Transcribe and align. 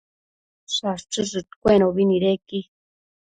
Shachëshëdcuenobi 0.73 2.03
nidequi 2.09 2.59